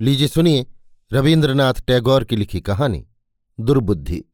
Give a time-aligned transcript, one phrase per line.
[0.00, 0.66] लीजिए सुनिए
[1.12, 3.08] रविन्द्रनाथ टैगोर की लिखी कहानी,
[3.60, 4.24] दुर्बुद्धि,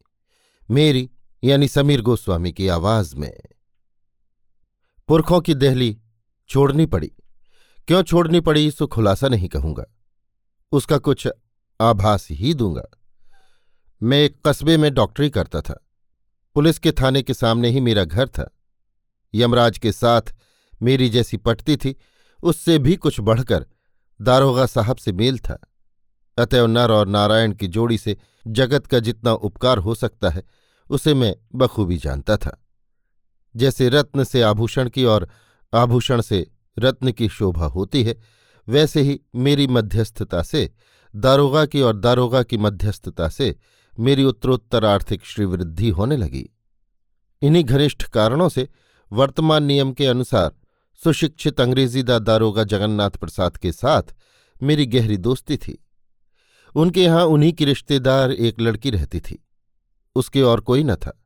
[0.71, 1.11] मेरी
[1.43, 3.39] यानी समीर गोस्वामी की आवाज़ में।
[5.07, 6.01] पुरखों की दहली
[6.49, 7.11] छोड़नी पड़ी।
[7.87, 9.85] क्यों छोड़नी पड़ी सो खुलासा नहीं कहूँगा।
[10.71, 11.27] उसका कुछ
[11.81, 12.85] आभास ही दूँगा।
[14.03, 15.87] मैं एक कस्बे में डॉक्टरी करता था।
[16.55, 18.57] पुलिस के थाने के सामने ही मेरा घर था।
[19.35, 20.21] यमराज के साथ
[20.81, 21.95] मेरी जैसी पटती थी,
[22.43, 23.65] उससे भी कुछ बढ़कर
[24.21, 25.59] दारोगा साहब से मेल था।
[26.37, 30.43] अतएव नर और नारायण की जोड़ी से जगत का जितना उपकार हो सकता है,
[30.89, 32.65] उसे मैं बखूबी जानता था।
[33.55, 35.29] जैसे रत्न से आभूषण की और
[35.73, 38.17] आभूषण से रत्न की शोभा होती है,
[38.67, 40.73] वैसे ही मेरी मध्यस्थता से
[41.15, 43.55] दारोगा की और दारोगा की मध्यस्थता से
[43.99, 46.49] मेरी उत्तरोत्तर आर्थिक श्रीवृद्धि होने लगी।
[47.41, 48.69] इन्हीं घनिष्ठ कारणों से
[49.11, 50.55] वर्तमान नियम के अनुसार
[51.03, 54.03] सुशिक्षित अंग्रेजीदा दारोगा जगन्नाथ प्रसाद के साथ
[54.63, 55.85] मेरी गहरी दोस्ती थी।
[56.75, 59.47] उनके यहाँ उन्हीं की रिश्तेदार एक लड़की रहती थी।
[60.15, 61.23] उसके और कोई न था।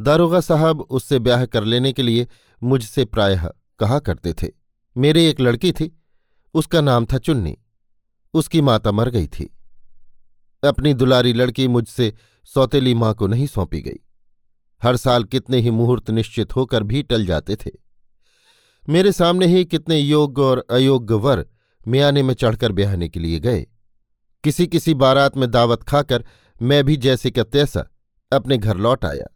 [0.00, 2.28] दारोगा साहब उससे ब्याह कर लेने के लिए
[2.62, 4.48] मुझसे प्रायः कहा करते थे।
[4.96, 6.02] मेरे एक लड़की थी।
[6.54, 7.58] उसका नाम था चुन्नी।
[8.34, 9.58] उसकी माता मर गई थी।
[10.64, 14.00] अपनी दुलारी लड़की मुझसे सौतेली माँ को नहीं सौंपी गई।
[14.82, 17.81] हर साल कितने ही मुहूर्त निश्चित होकर भी टल जाते थे।
[18.88, 21.46] मेरे सामने ही कितने योग्य और अयोग्य वर
[21.88, 23.66] मियाने में चढ़कर ब्याहने के लिए गए।
[24.44, 26.24] किसी किसी बारात में दावत खाकर
[26.62, 27.90] मैं भी जैसे का तैसा
[28.32, 29.26] अपने घर लौट आया।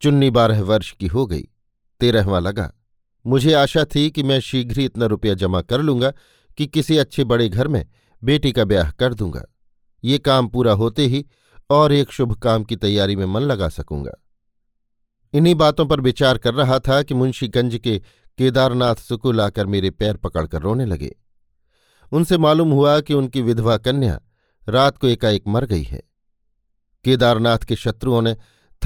[0.00, 1.48] चुन्नी बारह वर्ष की हो गई,
[2.00, 2.72] तेरहवां लगा।
[3.26, 6.12] मुझे आशा थी कि मैं शीघ्र ही इतना रुपया जमा कर लूँगा
[6.58, 7.86] कि किसी अच्छे बड़े घर में
[8.24, 9.44] बेटी का ब्याह कर दूँगा।
[10.04, 11.26] ये काम पूरा होते ही
[11.70, 14.12] और एक शुभ काम की तैयारी में मन लगा सकूँगा।
[15.32, 17.98] इन्हीं बातों पर विचार कर रहा था कि मुंशीगंज के
[18.38, 21.16] केदारनाथ सुकुल आकर मेरे पैर पकड़कर रोने लगे।
[22.12, 24.20] उनसे मालूम हुआ कि उनकी विधवा कन्या
[24.68, 26.02] रात को एकाएक मर गई है।
[27.04, 28.36] केदारनाथ के शत्रुओं ने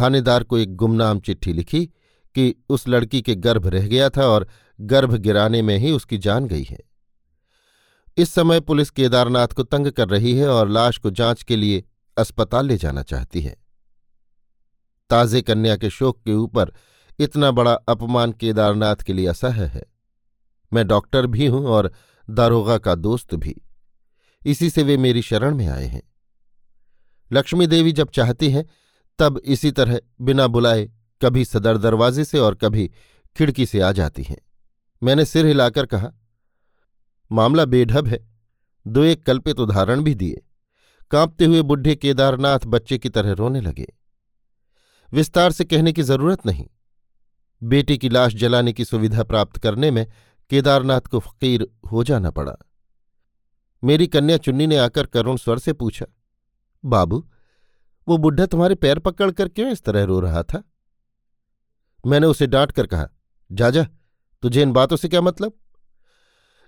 [0.00, 1.86] थानेदार को एक गुमनाम चिट्ठी लिखी
[2.34, 4.48] कि उस लड़की के गर्भ रह गया था और
[4.80, 6.80] गर्भ गिराने में ही उसकी जान गई है।
[8.16, 11.84] इस समय पुलिस केदारनाथ को तंग कर रही है और लाश को जाँच के लिए
[12.18, 13.59] अस्पताल ले जाना चाहती है।
[15.10, 16.72] ताजे कन्या के शोक के ऊपर
[17.19, 19.82] इतना बड़ा अपमान केदारनाथ के लिए असह्य है।
[20.72, 21.93] मैं डॉक्टर भी हूँ और
[22.31, 23.54] दारोगा का दोस्त भी।
[24.47, 26.03] इसी से वे मेरी शरण में आए हैं।
[27.32, 28.65] लक्ष्मी देवी जब चाहती हैं,
[29.19, 30.91] तब इसी तरह बिना बुलाए
[31.22, 32.91] कभी सदर दरवाजे से और कभी
[33.37, 34.38] खिड़की से आ जाती हैं।
[35.03, 36.10] मैंने सिर हिलाकर कहा,
[37.32, 38.28] मामला बेढब है।
[38.87, 40.42] दो एक कल्पित उदाहरण भी दिए।
[41.10, 43.87] कांपते हुए बुढ़े केदारनाथ बच्चे की तरह रोने लगे।
[45.12, 46.66] विस्तार से कहने की ज़रूरत नहीं।
[47.62, 50.06] बेटी की लाश जलाने की सुविधा प्राप्त करने में
[50.50, 52.56] केदारनाथ को फकीर हो जाना पड़ा।
[53.82, 56.06] मेरी कन्या चुन्नी ने आकर करुण स्वर से पूछा,
[56.84, 57.28] बाबू,
[58.09, 60.62] वो बुढ़ा तुम्हारे पैर पकड़कर क्यों इस तरह रो रहा था?
[62.06, 63.09] मैंने उसे डांट कर कहा
[63.50, 63.84] जाजा
[64.42, 65.53] तुझे इन बातों से क्या मतलब?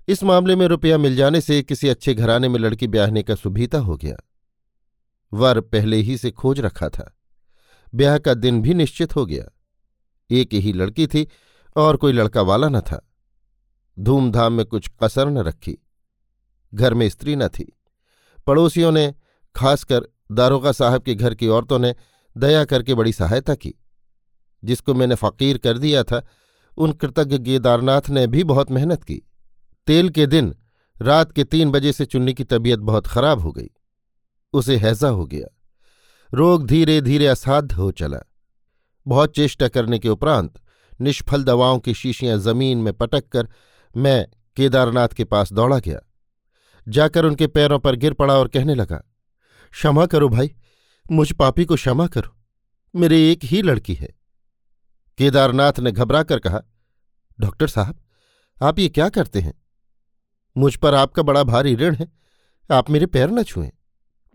[0.07, 3.77] इस मामले में रुपया मिल जाने से किसी अच्छे घराने में लड़की ब्याहने का सुभीता
[3.77, 4.15] हो गया।
[5.33, 7.11] वर पहले ही से खोज रखा था।
[7.95, 9.45] ब्याह का दिन भी निश्चित हो गया।
[10.31, 11.27] एक ही लड़की थी
[11.75, 13.09] और कोई लड़का वाला न था।
[13.99, 15.77] धूमधाम में कुछ कसर न रखी।
[16.73, 17.79] घर में स्त्री न थी।
[18.47, 19.15] पड़ोसियों ने,
[19.55, 21.95] खासकर दारोगा साहब के घर की औरतों ने,
[22.37, 23.73] दया करके बड़ी सहायता की।
[24.63, 26.27] जिसको मैंने फकीर कर दिया था,
[26.77, 29.21] उन कृतज्ञ गेदारनाथ ने भी बहुत मेहनत की।
[29.87, 30.55] तेल के दिन,
[31.01, 33.69] रात के तीन बजे से चुन्नी की तबीयत बहुत खराब हो गई।
[34.53, 35.52] उसे हैजा हो गया।
[36.33, 38.17] रोग धीरे धीरे असाध्य हो चला।
[39.07, 40.53] बहुत चेष्टा करने के उपरांत
[41.01, 43.47] निष्फल दवाओं की शीशियाँ ज़मीन में पटक कर
[43.97, 44.25] मैं
[44.57, 45.99] केदारनाथ के पास दौड़ा गया।
[46.87, 48.97] जाकर उनके पैरों पर गिर पड़ा और कहने लगा,
[49.73, 50.55] क्षमा करो भाई,
[51.11, 52.35] मुझ पापी को क्षमा करो।
[52.95, 54.09] मेरे एक ही लड़की है।
[55.17, 56.61] केदारनाथ ने घबरा कर कहा,
[57.39, 58.01] डॉक्टर साहब,
[58.63, 59.53] आप ये क्या करते हैं?
[60.57, 62.11] मुझ पर आपका बड़ा भारी ऋण है।
[62.71, 63.71] आप मेरे पैर न छुएँ।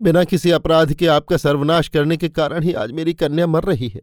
[0.01, 3.87] बिना किसी अपराध के आपका सर्वनाश करने के कारण ही आज मेरी कन्या मर रही
[3.87, 4.01] है।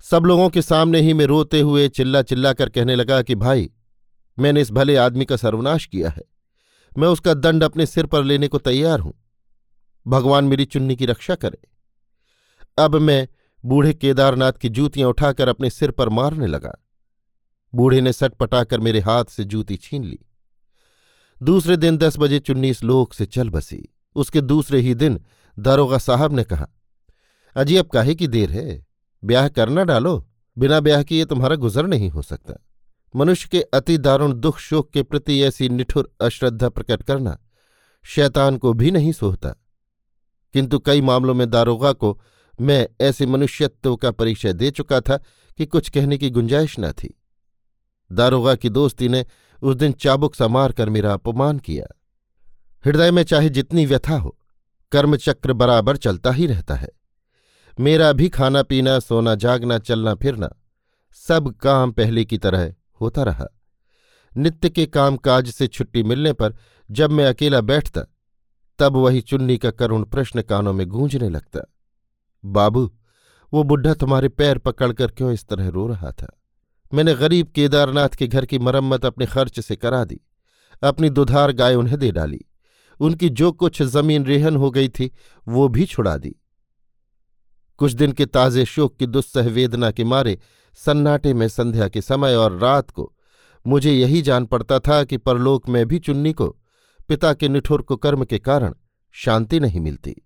[0.00, 3.70] सब लोगों के सामने ही मैं रोते हुए चिल्ला चिल्ला कर कहने लगा कि भाई,
[4.38, 6.22] मैंने इस भले आदमी का सर्वनाश किया है।
[6.98, 9.14] मैं उसका दंड अपने सिर पर लेने को तैयार हूँ।
[10.06, 11.58] भगवान मेरी चुन्नी की रक्षा करे।
[12.78, 13.28] अब मैं
[13.64, 16.84] बूढ़े केदारनाथ की जूतियाँ उठाकर अपने सिर पर मारने लगा।
[17.74, 20.18] बूढ़े ने सट पटाकर मेरे हाथ से जूती छीन ली।
[21.42, 25.24] दूसरे दिन दस बजे चुन्नी इस लोक से चल बसी। उसके दूसरे ही दिन
[25.58, 26.68] दारोगा साहब ने कहा,
[27.56, 28.86] अजी, अब काहे की देर है?
[29.24, 30.28] ब्याह करना डालो,
[30.58, 32.66] बिना ब्याह किए तुम्हारा गुजर नहीं हो सकता।
[33.16, 37.38] मनुष्य के अति दारुण दुख शोक के प्रति ऐसी निठुर अश्रद्धा प्रकट करना
[38.04, 39.50] शैतान को भी नहीं सोहता।
[40.52, 42.22] किंतु कई मामलों में दारोगा को
[42.60, 45.16] मैं ऐसे मनुष्यत्व का परिचय दे चुका था
[45.56, 47.22] कि कुछ कहने की गुंजाइश न थी।
[48.12, 49.26] दारोगा की दोस्ती ने
[49.62, 51.99] उस दिन चाबुक सा मारकर मेरा अपमान किया।
[52.84, 54.38] हृदय में चाहे जितनी व्यथा हो,
[54.92, 56.88] कर्मचक्र बराबर चलता ही रहता है।
[57.80, 60.50] मेरा भी खाना पीना सोना जागना चलना फिरना
[61.16, 63.46] सब काम पहले की तरह होता रहा।
[64.36, 66.54] नित्य के काम काज से छुट्टी मिलने पर
[66.90, 68.02] जब मैं अकेला बैठता,
[68.78, 71.60] तब वही चुन्नी का करुण प्रश्न कानों में गूंजने लगता।
[72.44, 72.90] बाबू,
[73.52, 76.40] वो बुढ़ा तुम्हारे पैर पकड़कर क्यों इस तरह रो रहा था?
[76.94, 80.20] मैंने गरीब केदारनाथ के घर की मरम्मत अपने खर्च से करा दी,
[80.82, 82.40] अपनी दुधार गाय उन्हें दे डाली।
[83.00, 85.10] उनकी जो कुछ ज़मीन रेहन हो गई थी,
[85.48, 86.36] वो भी छुड़ा दी।
[87.78, 90.38] कुछ दिन के ताजे शोक की दुस्सह वेदना के मारे
[90.74, 93.14] सन्नाटे में संध्या के समय और रात को,
[93.66, 96.56] मुझे यही जान पड़ता था कि परलोक में भी चुन्नी को,
[97.08, 98.74] पिता के निठुर कुकर्म के कारण
[99.12, 100.16] शांति नहीं मिलती।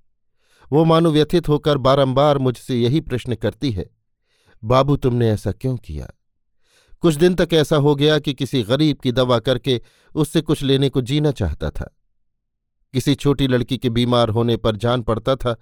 [0.72, 3.90] वो मानो व्यथित होकर बारंबार मुझसे यही प्रश्न करती है,
[4.64, 6.10] बाबू, तुमने ऐसा क्यों किया?
[7.00, 9.80] कुछ दिन तक ऐसा हो गया कि किसी गरीब की दवा करके
[10.14, 11.96] उससे कुछ लेने को जीना चाहता था।
[12.94, 15.56] किसी छोटी लड़की के बीमार होने पर जान पड़ता था,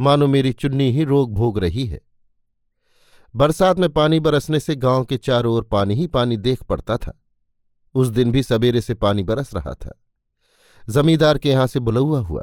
[0.00, 2.00] मानो मेरी चुन्नी ही रोग भोग रही है।
[3.36, 7.20] बरसात में पानी बरसने से गाँव के चारों ओर पानी ही पानी देख पड़ता था।
[7.94, 10.02] उस दिन भी सवेरे से पानी बरस रहा था।
[10.88, 12.42] जमींदार के यहाँ से बुलौआ हुआ।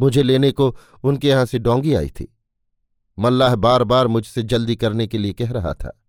[0.00, 2.38] मुझे लेने को उनके यहाँ से डोंगी आई थी।
[3.18, 6.02] मल्लाह बार बार मुझसे जल्दी करने के लिए कह रहा था।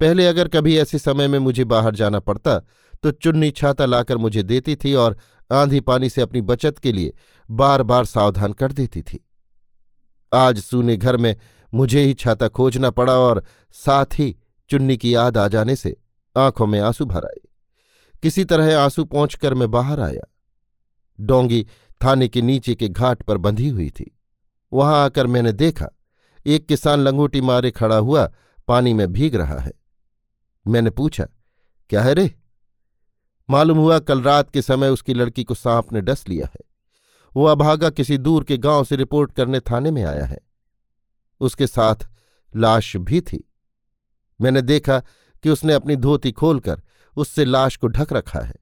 [0.00, 2.66] पहले अगर कभी ऐसे समय में मुझे बाहर जाना पड़ता
[3.02, 5.16] तो चुन्नी छाता लाकर मुझे देती थी और
[5.52, 7.12] आंधी पानी से अपनी बचत के लिए
[7.50, 9.24] बार बार सावधान कर देती थी।
[10.32, 11.34] आज सूने घर में
[11.74, 14.34] मुझे ही छाता खोजना पड़ा और साथ ही
[14.70, 15.96] चुन्नी की याद आ जाने से
[16.36, 17.40] आँखों में आँसू भर आए।
[18.22, 20.26] किसी तरह आँसू पहुंचकर मैं बाहर आया।
[21.20, 21.66] डोंगी
[22.04, 24.10] थाने के नीचे के घाट पर बंधी हुई थी।
[24.72, 25.88] वहाँ आकर मैंने देखा,
[26.46, 28.30] एक किसान लंगोटी मारे खड़ा हुआ
[28.68, 29.72] पानी में भीग रहा है।
[30.66, 31.26] मैंने पूछा,
[31.90, 32.34] क्या है रे?
[33.50, 36.60] मालूम हुआ कल रात के समय उसकी लड़की को सांप ने डस लिया है।
[37.36, 40.38] वो अभागा किसी दूर के गाँव से रिपोर्ट करने थाने में आया है।
[41.40, 41.96] उसके साथ
[42.56, 43.52] लाश भी थी।
[44.40, 45.00] मैंने देखा
[45.42, 46.82] कि उसने अपनी धोती खोलकर
[47.16, 48.54] उससे लाश को ढक रखा है।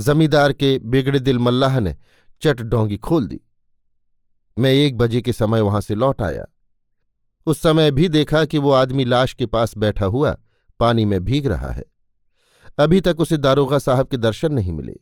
[0.00, 1.96] जमींदार के बिगड़े दिल मल्लाह ने
[2.42, 3.40] चट डोंगी खोल दी।
[4.58, 6.44] मैं एक बजे के समय वहाँ से लौट आया।
[7.46, 10.36] उस समय भी देखा कि वो आदमी लाश के पास बैठा हुआ
[10.80, 11.84] पानी में भीग रहा है।
[12.78, 14.96] अभी तक उसे दारोगा साहब के दर्शन नहीं मिले।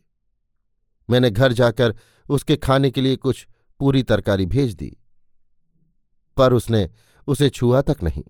[1.09, 1.95] मैंने घर जाकर
[2.29, 3.47] उसके खाने के लिए कुछ
[3.79, 4.95] पूरी तरकारी भेज दी,
[6.37, 6.89] पर उसने
[7.27, 8.23] उसे छुआ तक नहीं।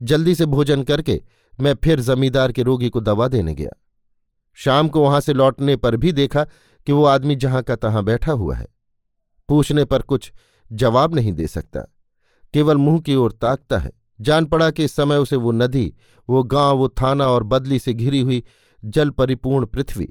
[0.00, 1.20] जल्दी से भोजन करके
[1.58, 3.70] मैं फिर जमींदार के रोगी को दवा देने गया।
[4.58, 6.44] शाम को वहाँ से लौटने पर भी देखा
[6.86, 8.66] कि वो आदमी जहाँ का तहां बैठा हुआ है।
[9.48, 10.32] पूछने पर कुछ
[10.70, 11.80] जवाब नहीं दे सकता।
[12.54, 13.90] केवल मुँह की ओर ताकता है।
[14.20, 15.94] जान पड़ा कि इस समय उसे वो नदी,
[16.28, 18.42] वो गाँव, वो थाना और बदली से घिरी हुई
[18.82, 20.08] जल परिपूर्ण पृथ्वी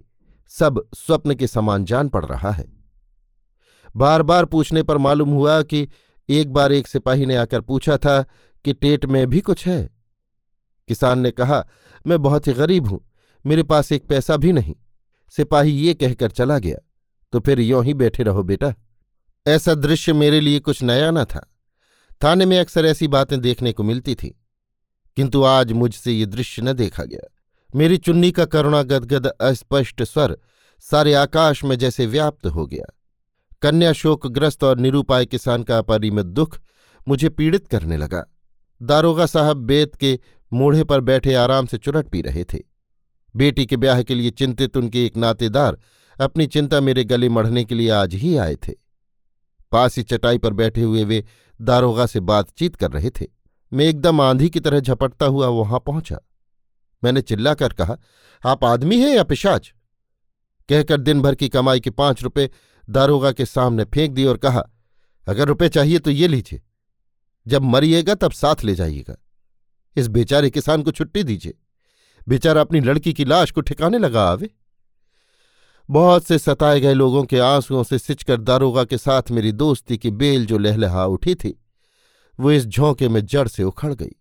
[0.51, 2.65] सब स्वप्न के समान जान पड़ रहा है।
[3.95, 5.87] बार बार पूछने पर मालूम हुआ कि
[6.29, 8.21] एक बार एक सिपाही ने आकर पूछा था
[8.65, 9.89] कि टेट में भी कुछ है।
[10.89, 11.65] किसान ने कहा,
[12.05, 12.99] मैं बहुत ही गरीब हूँ,
[13.45, 14.75] मेरे पास एक पैसा भी नहीं।
[15.33, 16.77] सिपाही ये कहकर चला गया
[17.33, 18.73] तो फिर यों ही बैठे रहो बेटा।
[19.45, 21.47] ऐसा दृश्य मेरे लिए कुछ नया न था।
[22.21, 24.35] थाने में अक्सर ऐसी बातें देखने को मिलती थी,
[25.17, 27.27] किंतु आज मुझसे ये दृश्य न देखा गया।
[27.75, 30.37] मेरी चुन्नी का करुणा गदगद अस्पष्ट स्वर
[30.79, 32.85] सारे आकाश में जैसे व्याप्त हो गया।
[33.61, 36.59] कन्या शोकग्रस्त और निरूपाय किसान का अपरिमित दुख
[37.07, 38.25] मुझे पीड़ित करने लगा।
[38.81, 40.19] दारोगा साहब बेत के
[40.53, 42.59] मूढ़े पर बैठे आराम से चुरट पी रहे थे।
[43.35, 45.77] बेटी के ब्याह के लिए चिंतित उनके एक नातेदार
[46.21, 48.73] अपनी चिंता मेरे गले मढ़ने के लिए आज ही आए थे।
[49.71, 51.23] पास ही चटाई पर बैठे हुए वे
[51.61, 53.25] दारोगा से बातचीत कर रहे थे।
[53.73, 56.19] मैं एकदम आंधी की तरह झपटता हुआ वहाँ पहुँचा।
[57.03, 57.97] मैंने चिल्लाकर कहा,
[58.45, 59.73] आप आदमी हैं या पिशाच?
[60.69, 62.49] कहकर दिन भर की कमाई के पाँच रुपए
[62.89, 64.63] दारोगा के सामने फेंक दी और कहा,
[65.27, 66.61] अगर रुपए चाहिए तो ये लीजिए।
[67.47, 69.17] जब मरिएगा तब साथ ले जाइएगा।
[69.95, 71.53] इस बेचारे किसान को छुट्टी दीजिए।
[72.27, 74.49] बेचारा अपनी लड़की की लाश को ठिकाने लगा आवे।
[75.89, 80.11] बहुत से सताए गए लोगों के आंसुओं से सिंचकर दारोगा के साथ मेरी दोस्ती की
[80.11, 81.65] बेल जो लहलहा उठी थी,
[82.39, 84.20] वो इस झोंके में जड़ से उखड़ गई।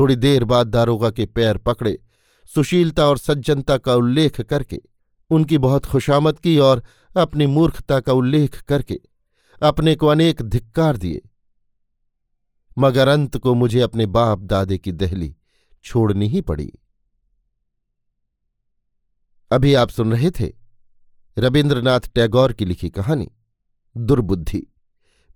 [0.00, 1.98] थोड़ी देर बाद दारोगा के पैर पकड़े,
[2.54, 4.80] सुशीलता और सज्जनता का उल्लेख करके,
[5.30, 6.82] उनकी बहुत खुशामद की और
[7.16, 9.00] अपनी मूर्खता का उल्लेख करके,
[9.62, 11.22] अपने को अनेक धिक्कार दिए।
[12.78, 15.36] मगर अंत को मुझे अपने बाप दादे की दहली
[15.84, 16.72] छोड़नी ही पड़ी।
[19.52, 20.52] अभी आप सुन रहे थे
[21.38, 23.28] रविन्द्रनाथ टैगोर की लिखी कहानी,
[23.96, 24.66] दुर्बुद्धि,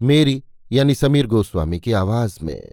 [0.02, 2.73] मेरी यानी समीर गोस्वामी की आवाज़ में।